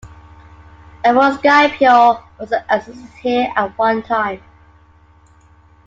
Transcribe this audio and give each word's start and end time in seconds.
A 1.05 1.13
Fort 1.13 1.35
Scipio 1.43 2.23
also 2.39 2.55
existed 2.71 3.07
here 3.21 3.53
at 3.55 3.77
one 3.77 4.01
time. 4.01 4.41